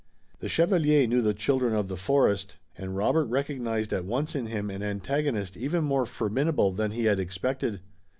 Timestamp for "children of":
1.35-1.87